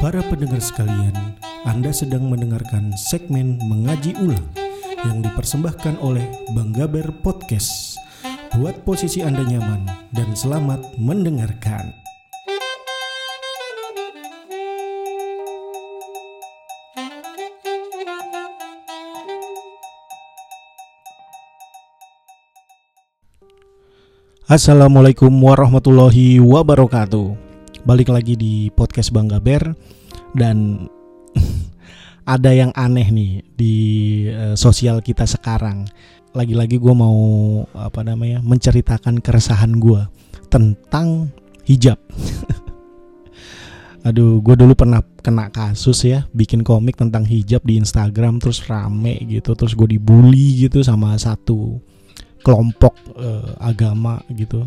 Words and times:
Para 0.00 0.24
pendengar 0.24 0.64
sekalian, 0.64 1.12
Anda 1.68 1.92
sedang 1.92 2.32
mendengarkan 2.32 2.96
segmen 2.96 3.60
Mengaji 3.68 4.16
Ulang 4.16 4.48
yang 5.04 5.20
dipersembahkan 5.20 6.00
oleh 6.00 6.24
Bang 6.56 6.72
Gaber 6.72 7.12
Podcast. 7.20 8.00
Buat 8.56 8.80
posisi 8.88 9.20
Anda 9.20 9.44
nyaman 9.44 9.84
dan 10.16 10.32
selamat 10.32 10.96
mendengarkan. 10.96 11.92
Assalamualaikum 24.48 25.28
warahmatullahi 25.28 26.40
wabarakatuh. 26.40 27.52
Balik 27.80 28.12
lagi 28.12 28.36
di 28.36 28.68
podcast 28.68 29.08
Bang 29.08 29.28
Gaber 29.28 29.72
dan 30.34 30.86
ada 32.34 32.50
yang 32.54 32.70
aneh 32.76 33.08
nih 33.10 33.32
di 33.54 33.74
uh, 34.30 34.54
sosial 34.54 35.02
kita 35.02 35.26
sekarang. 35.26 35.86
Lagi-lagi 36.30 36.78
gue 36.78 36.94
mau 36.94 37.18
apa 37.74 38.06
namanya 38.06 38.38
menceritakan 38.42 39.18
keresahan 39.18 39.82
gue 39.82 40.02
tentang 40.46 41.34
hijab. 41.66 41.98
Aduh, 44.08 44.40
gue 44.40 44.56
dulu 44.56 44.72
pernah 44.72 45.04
kena 45.20 45.52
kasus 45.52 46.08
ya, 46.08 46.24
bikin 46.32 46.64
komik 46.64 46.96
tentang 46.96 47.28
hijab 47.28 47.60
di 47.68 47.76
Instagram 47.76 48.40
terus 48.40 48.64
rame 48.64 49.20
gitu, 49.28 49.52
terus 49.52 49.76
gue 49.76 49.98
dibully 49.98 50.64
gitu 50.64 50.80
sama 50.80 51.12
satu 51.20 51.76
kelompok 52.40 52.96
uh, 53.20 53.60
agama 53.60 54.24
gitu 54.32 54.64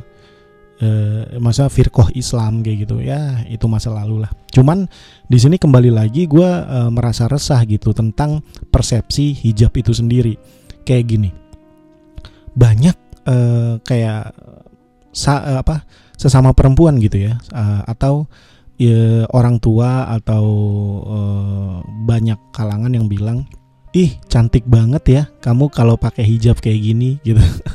uh, 0.83 1.39
masa 1.39 1.71
firkoh 1.71 2.12
Islam 2.12 2.59
kayak 2.59 2.84
gitu. 2.84 2.99
Ya 2.99 3.39
itu 3.48 3.63
masa 3.71 3.95
lalu 3.95 4.27
lah. 4.27 4.31
Cuman 4.51 4.91
di 5.31 5.40
sini 5.40 5.55
kembali 5.55 5.95
lagi 5.95 6.27
gue 6.27 6.43
uh, 6.43 6.91
merasa 6.91 7.31
resah 7.31 7.63
gitu 7.63 7.95
tentang 7.95 8.43
persepsi 8.67 9.31
hijab 9.31 9.71
itu 9.79 9.95
sendiri. 9.95 10.35
Kayak 10.84 11.05
gini. 11.07 11.29
Banyak 12.53 12.98
uh, 13.25 13.79
kayak 13.81 14.35
sa 15.13 15.40
uh, 15.40 15.57
apa 15.62 15.85
sesama 16.17 16.51
perempuan 16.51 16.97
gitu 16.97 17.21
ya 17.21 17.37
uh, 17.53 17.85
atau 17.85 18.25
ya, 18.81 19.25
orang 19.34 19.62
tua 19.62 20.09
atau 20.09 20.45
uh, 21.05 21.75
banyak 22.05 22.37
kalangan 22.53 22.91
yang 22.93 23.05
bilang 23.05 23.45
ih 23.93 24.18
cantik 24.25 24.65
banget 24.65 25.03
ya 25.05 25.23
kamu 25.37 25.70
kalau 25.70 25.93
pakai 25.99 26.25
hijab 26.25 26.57
kayak 26.57 26.81
gini 26.81 27.21
gitu 27.21 27.41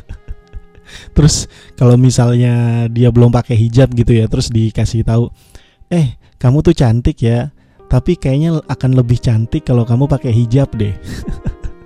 terus 1.12 1.48
kalau 1.74 1.94
misalnya 1.96 2.86
dia 2.92 3.08
belum 3.12 3.32
pakai 3.32 3.56
hijab 3.56 3.92
gitu 3.94 4.16
ya 4.16 4.26
terus 4.26 4.48
dikasih 4.52 5.04
tahu 5.04 5.30
eh 5.88 6.16
kamu 6.36 6.62
tuh 6.64 6.74
cantik 6.76 7.18
ya 7.22 7.50
tapi 7.88 8.20
kayaknya 8.20 8.60
akan 8.68 8.90
lebih 8.96 9.16
cantik 9.18 9.64
kalau 9.64 9.84
kamu 9.88 10.04
pakai 10.06 10.32
hijab 10.32 10.68
deh 10.76 10.92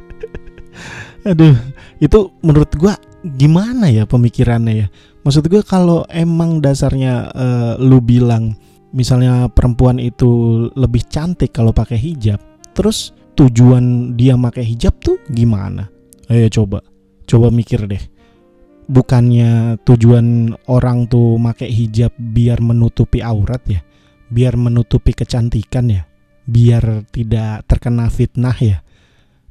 aduh 1.30 1.54
itu 2.02 2.18
menurut 2.42 2.70
gua 2.74 2.98
gimana 3.22 3.86
ya 3.86 4.02
pemikirannya 4.08 4.74
ya 4.74 4.86
maksud 5.22 5.46
gue 5.46 5.62
kalau 5.62 6.02
emang 6.10 6.58
dasarnya 6.58 7.30
uh, 7.30 7.72
lu 7.78 8.02
bilang 8.02 8.58
misalnya 8.90 9.46
perempuan 9.46 10.02
itu 10.02 10.66
lebih 10.74 11.06
cantik 11.06 11.54
kalau 11.54 11.70
pakai 11.70 11.94
hijab 11.94 12.42
terus 12.74 13.14
tujuan 13.36 14.14
dia 14.16 14.36
pakai 14.36 14.64
hijab 14.64 14.94
tuh 15.00 15.16
gimana? 15.32 15.88
Ayo 16.28 16.48
coba, 16.52 16.84
coba 17.24 17.48
mikir 17.52 17.84
deh. 17.88 18.00
Bukannya 18.92 19.80
tujuan 19.88 20.52
orang 20.68 21.08
tuh 21.08 21.40
pakai 21.40 21.72
hijab 21.72 22.12
biar 22.12 22.60
menutupi 22.60 23.24
aurat 23.24 23.64
ya, 23.64 23.80
biar 24.28 24.60
menutupi 24.60 25.16
kecantikan 25.16 25.88
ya, 25.88 26.04
biar 26.44 27.08
tidak 27.08 27.64
terkena 27.64 28.12
fitnah 28.12 28.56
ya. 28.60 28.84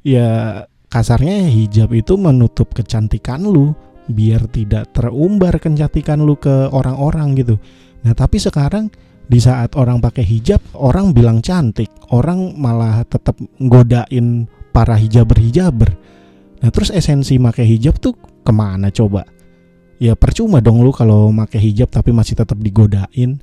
Ya 0.06 0.28
kasarnya 0.86 1.50
hijab 1.50 1.90
itu 1.90 2.14
menutup 2.14 2.70
kecantikan 2.70 3.42
lu, 3.42 3.74
biar 4.06 4.46
tidak 4.46 4.94
terumbar 4.94 5.58
kecantikan 5.58 6.22
lu 6.22 6.38
ke 6.38 6.70
orang-orang 6.70 7.34
gitu. 7.34 7.58
Nah 8.06 8.14
tapi 8.14 8.38
sekarang 8.38 8.94
di 9.26 9.38
saat 9.38 9.74
orang 9.78 10.02
pakai 10.02 10.26
hijab 10.26 10.60
orang 10.76 11.14
bilang 11.14 11.40
cantik 11.40 11.88
orang 12.10 12.52
malah 12.58 13.06
tetap 13.06 13.38
godain 13.58 14.50
para 14.74 14.98
hijaber 14.98 15.38
hijaber 15.38 15.90
nah 16.62 16.70
terus 16.70 16.94
esensi 16.94 17.36
pakai 17.36 17.66
hijab 17.66 17.98
tuh 17.98 18.14
ke 18.16 18.52
mana 18.54 18.88
coba? 18.94 19.26
Ya 20.02 20.18
percuma 20.18 20.58
dong 20.58 20.82
lu 20.82 20.90
kalau 20.90 21.30
pakai 21.30 21.62
hijab 21.62 21.90
tapi 21.90 22.10
masih 22.10 22.34
tetap 22.38 22.58
digodain. 22.58 23.42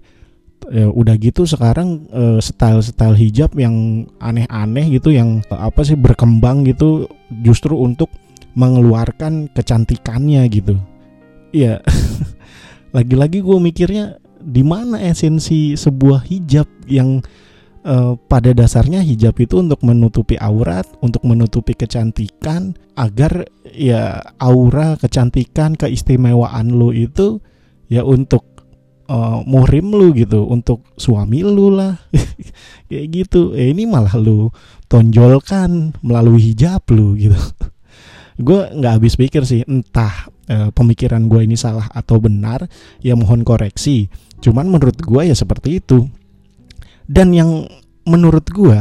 Ya, 0.70 0.92
udah 0.92 1.16
gitu 1.16 1.48
sekarang 1.48 2.04
uh, 2.12 2.38
style-style 2.44 3.16
hijab 3.16 3.56
yang 3.56 4.06
aneh-aneh 4.20 5.00
gitu 5.00 5.16
yang 5.16 5.40
uh, 5.48 5.72
apa 5.72 5.88
sih 5.88 5.96
berkembang 5.96 6.68
gitu 6.68 7.08
justru 7.42 7.80
untuk 7.80 8.12
mengeluarkan 8.60 9.48
kecantikannya 9.56 10.44
gitu. 10.52 10.76
Ya 11.56 11.80
lagi-lagi 12.96 13.40
gue 13.40 13.58
mikirnya 13.58 14.20
di 14.40 14.64
mana 14.64 15.00
esensi 15.00 15.80
sebuah 15.80 16.28
hijab 16.28 16.68
yang 16.92 17.24
uh, 17.90 18.14
pada 18.30 18.54
dasarnya 18.54 19.02
hijab 19.02 19.34
itu 19.42 19.58
untuk 19.58 19.82
menutupi 19.82 20.38
aurat, 20.38 20.86
untuk 21.02 21.26
menutupi 21.26 21.74
kecantikan 21.74 22.78
agar 22.94 23.50
ya 23.66 24.22
aura 24.38 24.94
kecantikan 25.02 25.74
keistimewaan 25.74 26.70
lu 26.70 26.94
itu 26.94 27.42
ya 27.90 28.06
untuk 28.06 28.46
uh, 29.10 29.42
muhrim 29.42 29.90
lu 29.90 30.14
gitu, 30.14 30.46
untuk 30.46 30.86
suami 31.02 31.42
lu 31.42 31.74
lah. 31.74 31.98
Kayak 32.88 33.06
gitu. 33.10 33.58
Eh 33.58 33.74
ini 33.74 33.90
malah 33.90 34.14
lu 34.14 34.54
tonjolkan 34.86 35.98
melalui 36.06 36.54
hijab 36.54 36.86
lu 36.94 37.18
gitu. 37.18 37.38
gue 38.40 38.62
nggak 38.72 38.94
habis 39.02 39.20
pikir 39.20 39.44
sih 39.44 39.68
entah 39.68 40.32
uh, 40.48 40.72
pemikiran 40.72 41.28
gue 41.28 41.44
ini 41.44 41.60
salah 41.60 41.92
atau 41.92 42.24
benar 42.24 42.72
ya 43.04 43.12
mohon 43.12 43.44
koreksi 43.44 44.08
Cuman 44.40 44.72
menurut 44.72 44.96
gue 45.00 45.22
ya 45.28 45.36
seperti 45.36 45.84
itu. 45.84 46.08
Dan 47.10 47.34
yang 47.34 47.66
menurut 48.06 48.46
gue 48.54 48.80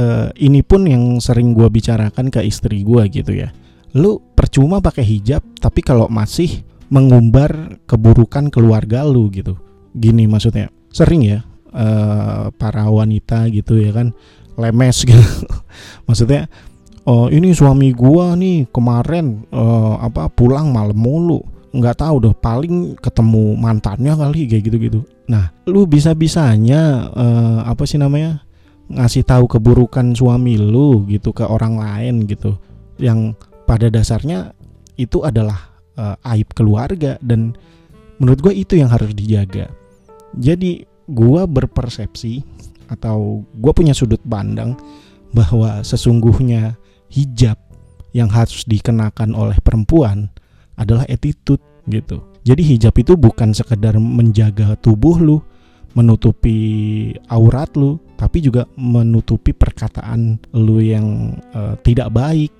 uh, 0.00 0.28
ini 0.40 0.64
pun 0.64 0.88
yang 0.88 1.20
sering 1.20 1.52
gue 1.52 1.68
bicarakan 1.68 2.32
ke 2.32 2.40
istri 2.48 2.80
gue 2.80 3.04
gitu 3.12 3.36
ya. 3.36 3.52
Lu 3.92 4.16
percuma 4.32 4.80
pakai 4.80 5.04
hijab 5.04 5.44
tapi 5.60 5.84
kalau 5.84 6.08
masih 6.08 6.64
mengumbar 6.88 7.76
keburukan 7.84 8.48
keluarga 8.48 9.04
lu 9.04 9.28
gitu. 9.28 9.60
Gini 9.92 10.24
maksudnya. 10.24 10.72
Sering 10.88 11.20
ya 11.28 11.44
uh, 11.72 12.52
para 12.56 12.88
wanita 12.88 13.48
gitu 13.52 13.80
ya 13.80 13.90
kan 13.92 14.12
lemes 14.56 15.02
gitu. 15.08 15.24
maksudnya 16.04 16.46
oh 17.08 17.32
ini 17.32 17.56
suami 17.56 17.90
gua 17.96 18.36
nih 18.36 18.68
kemarin 18.68 19.48
uh, 19.50 19.98
apa 19.98 20.28
pulang 20.28 20.70
malam 20.70 20.96
mulu 20.96 21.40
nggak 21.72 22.04
tahu 22.04 22.16
deh 22.28 22.34
paling 22.36 23.00
ketemu 23.00 23.56
mantannya 23.56 24.12
kali 24.12 24.44
kayak 24.44 24.62
gitu-gitu. 24.68 25.00
Nah, 25.28 25.48
lu 25.64 25.88
bisa-bisanya 25.88 27.08
uh, 27.12 27.60
apa 27.64 27.88
sih 27.88 27.96
namanya? 27.96 28.44
ngasih 28.92 29.24
tahu 29.24 29.48
keburukan 29.48 30.12
suami 30.12 30.60
lu 30.60 31.08
gitu 31.08 31.32
ke 31.32 31.48
orang 31.48 31.80
lain 31.80 32.28
gitu. 32.28 32.60
Yang 33.00 33.40
pada 33.64 33.88
dasarnya 33.88 34.52
itu 35.00 35.24
adalah 35.24 35.72
uh, 35.96 36.16
aib 36.36 36.52
keluarga 36.52 37.16
dan 37.24 37.56
menurut 38.20 38.44
gue 38.44 38.52
itu 38.52 38.76
yang 38.76 38.92
harus 38.92 39.16
dijaga. 39.16 39.72
Jadi 40.36 40.84
gue 41.08 41.42
berpersepsi 41.48 42.44
atau 42.92 43.40
gue 43.56 43.72
punya 43.72 43.96
sudut 43.96 44.20
pandang 44.28 44.76
bahwa 45.32 45.80
sesungguhnya 45.80 46.76
hijab 47.08 47.56
yang 48.12 48.28
harus 48.28 48.68
dikenakan 48.68 49.32
oleh 49.32 49.56
perempuan 49.64 50.28
adalah 50.76 51.04
attitude 51.08 51.62
gitu. 51.88 52.22
Jadi 52.42 52.62
hijab 52.74 52.94
itu 52.98 53.14
bukan 53.14 53.54
sekedar 53.54 53.94
menjaga 54.02 54.74
tubuh 54.82 55.14
lu, 55.22 55.38
menutupi 55.94 56.58
aurat 57.30 57.70
lu, 57.78 58.02
tapi 58.18 58.42
juga 58.42 58.66
menutupi 58.74 59.54
perkataan 59.54 60.42
lu 60.58 60.82
yang 60.82 61.38
uh, 61.54 61.78
tidak 61.86 62.10
baik, 62.10 62.50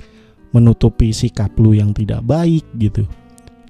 menutupi 0.55 1.11
sikap 1.11 1.51
lu 1.59 1.75
yang 1.75 1.91
tidak 1.91 2.23
baik 2.23 2.63
gitu. 2.79 3.03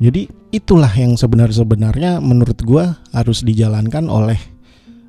Jadi 0.03 0.29
itulah 0.53 0.91
yang 0.93 1.17
sebenarnya 1.17 2.21
menurut 2.21 2.59
gua 2.61 3.01
harus 3.15 3.41
dijalankan 3.41 4.11
oleh 4.11 4.37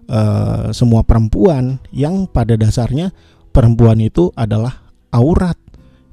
uh, 0.07 0.71
semua 0.71 1.03
perempuan 1.03 1.83
yang 1.91 2.29
pada 2.31 2.55
dasarnya 2.55 3.11
perempuan 3.51 3.99
itu 3.99 4.31
adalah 4.39 4.87
aurat 5.11 5.57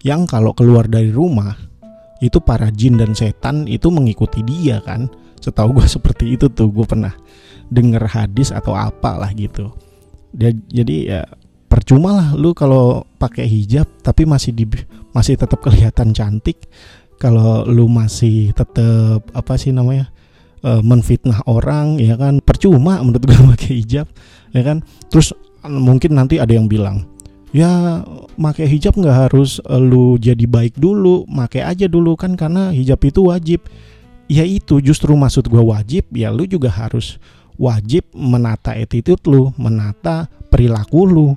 yang 0.01 0.25
kalau 0.25 0.57
keluar 0.57 0.89
dari 0.89 1.13
rumah 1.13 1.70
itu 2.21 2.39
para 2.39 2.69
jin 2.69 3.01
dan 3.01 3.17
setan 3.17 3.65
itu 3.65 3.89
mengikuti 3.89 4.45
dia 4.45 4.85
kan? 4.85 5.09
Setahu 5.41 5.81
gue 5.81 5.87
seperti 5.97 6.37
itu 6.37 6.53
tuh 6.53 6.69
gue 6.69 6.85
pernah 6.85 7.17
denger 7.73 8.05
hadis 8.07 8.53
atau 8.53 8.77
apalah 8.77 9.33
gitu. 9.33 9.73
Dia 10.31 10.53
jadi 10.71 10.97
ya 11.03 11.21
percuma 11.67 12.15
lah 12.15 12.29
lu 12.37 12.53
kalau 12.53 13.07
pakai 13.19 13.47
hijab 13.47 13.87
tapi 14.05 14.27
masih 14.29 14.53
di 14.55 14.69
masih 15.17 15.41
tetap 15.41 15.59
kelihatan 15.65 16.13
cantik. 16.13 16.69
Kalau 17.21 17.69
lu 17.69 17.85
masih 17.85 18.57
tetap 18.57 19.29
apa 19.37 19.61
sih 19.61 19.77
namanya 19.77 20.09
uh, 20.65 20.81
menfitnah 20.81 21.45
orang 21.49 22.01
ya 22.01 22.17
kan? 22.21 22.41
Percuma 22.45 23.01
menurut 23.01 23.25
gue 23.25 23.37
pakai 23.57 23.73
hijab 23.81 24.07
ya 24.53 24.63
kan? 24.65 24.85
Terus 25.09 25.33
mungkin 25.65 26.17
nanti 26.17 26.41
ada 26.41 26.53
yang 26.57 26.69
bilang 26.69 27.05
ya 27.51 28.03
pakai 28.39 28.67
hijab 28.71 28.95
nggak 28.95 29.31
harus 29.31 29.59
lu 29.67 30.17
jadi 30.19 30.47
baik 30.47 30.79
dulu 30.79 31.27
pakai 31.27 31.67
aja 31.67 31.87
dulu 31.91 32.15
kan 32.15 32.39
karena 32.39 32.71
hijab 32.71 33.03
itu 33.03 33.27
wajib. 33.27 33.61
Ya 34.31 34.47
itu 34.47 34.79
justru 34.79 35.19
maksud 35.19 35.51
gue 35.51 35.59
wajib 35.59 36.07
ya 36.15 36.31
lu 36.31 36.47
juga 36.47 36.71
harus 36.71 37.19
wajib 37.59 38.07
menata 38.15 38.79
attitude 38.79 39.27
lu 39.27 39.51
menata 39.59 40.31
perilaku 40.55 41.03
lu 41.03 41.29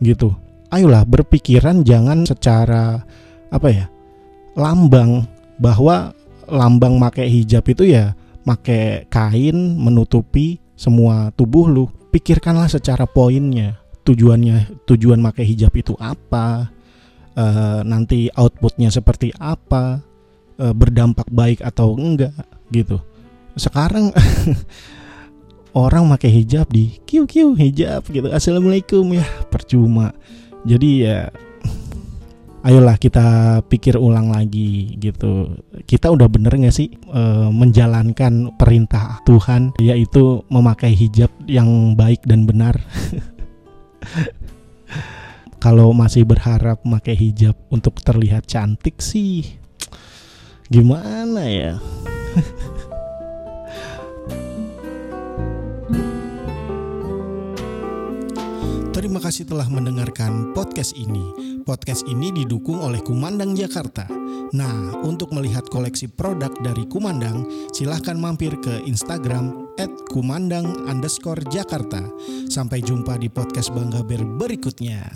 gitu. 0.00 0.32
Ayolah 0.72 1.04
berpikiran 1.04 1.84
jangan 1.84 2.24
secara 2.24 3.04
apa 3.52 3.68
ya 3.68 3.86
lambang 4.56 5.28
bahwa 5.60 6.16
lambang 6.48 6.96
pakai 6.96 7.28
hijab 7.28 7.68
itu 7.68 7.92
ya 7.92 8.16
pakai 8.48 9.04
kain 9.12 9.76
menutupi 9.76 10.56
semua 10.80 11.28
tubuh 11.36 11.68
lu. 11.68 11.84
Pikirkanlah 12.10 12.66
secara 12.66 13.04
poinnya 13.04 13.79
tujuannya 14.04 14.86
tujuan 14.88 15.20
pakai 15.20 15.44
hijab 15.44 15.72
itu 15.76 15.92
apa 16.00 16.72
e, 17.36 17.44
nanti 17.84 18.28
outputnya 18.32 18.88
seperti 18.88 19.32
apa 19.36 20.00
e, 20.56 20.64
berdampak 20.72 21.28
baik 21.30 21.60
atau 21.64 21.94
enggak 21.96 22.34
gitu. 22.72 22.98
Sekarang 23.58 24.14
orang 25.84 26.10
pakai 26.16 26.30
hijab 26.42 26.66
di 26.70 26.98
kiu 27.06 27.26
kiu 27.26 27.54
hijab 27.54 28.06
gitu. 28.08 28.28
Assalamualaikum 28.30 29.04
ya 29.14 29.26
percuma. 29.50 30.14
Jadi 30.64 30.90
ya 31.06 31.30
ayolah 32.66 33.00
kita 33.00 33.60
pikir 33.68 33.96
ulang 33.96 34.32
lagi 34.32 34.96
gitu. 34.98 35.60
Kita 35.86 36.12
udah 36.12 36.28
bener 36.28 36.52
gak 36.56 36.74
sih 36.74 36.90
e, 36.92 37.22
menjalankan 37.50 38.56
perintah 38.56 39.22
Tuhan 39.24 39.76
yaitu 39.80 40.42
memakai 40.50 40.92
hijab 40.92 41.30
yang 41.46 41.94
baik 41.94 42.24
dan 42.26 42.44
benar 42.44 42.76
kalau 45.60 45.92
masih 45.92 46.24
berharap 46.24 46.80
memakai 46.82 47.12
hijab 47.14 47.54
untuk 47.68 48.00
terlihat 48.00 48.48
cantik 48.48 48.98
sih 49.04 49.60
gimana 50.72 51.44
ya 51.46 51.72
Terima 58.90 59.22
kasih 59.22 59.46
telah 59.46 59.70
mendengarkan 59.70 60.50
podcast 60.50 60.98
ini. 60.98 61.22
Podcast 61.62 62.02
ini 62.10 62.34
didukung 62.34 62.82
oleh 62.82 62.98
Kumandang 62.98 63.54
Jakarta. 63.54 64.10
Nah, 64.50 64.98
untuk 65.06 65.30
melihat 65.30 65.62
koleksi 65.70 66.10
produk 66.10 66.50
dari 66.58 66.82
Kumandang, 66.90 67.46
silahkan 67.70 68.18
mampir 68.18 68.50
ke 68.58 68.82
Instagram 68.82 69.70
at 69.78 69.94
kumandang 70.10 70.90
underscore 70.90 71.38
Jakarta. 71.54 72.02
Sampai 72.50 72.82
jumpa 72.82 73.14
di 73.22 73.30
podcast 73.30 73.70
Bangga 73.70 74.02
Ber 74.02 74.26
berikutnya. 74.26 75.06